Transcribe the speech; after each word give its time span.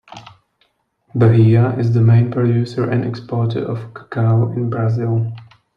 Bahia 1.13 1.77
is 1.77 1.93
the 1.93 2.01
main 2.01 2.31
producer 2.31 2.89
and 2.89 3.05
exporter 3.05 3.59
of 3.63 3.93
cacao 3.93 4.51
in 4.53 4.67
Brazil. 4.67 5.31